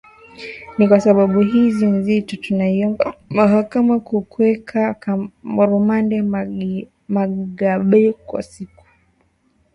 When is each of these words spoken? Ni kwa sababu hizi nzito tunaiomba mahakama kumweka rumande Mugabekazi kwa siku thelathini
Ni 0.77 0.87
kwa 0.87 0.99
sababu 1.01 1.39
hizi 1.41 1.85
nzito 1.85 2.37
tunaiomba 2.37 3.13
mahakama 3.29 3.99
kumweka 3.99 4.95
rumande 5.57 6.21
Mugabekazi 7.09 8.19
kwa 8.25 8.43
siku 8.43 8.85
thelathini 8.85 8.97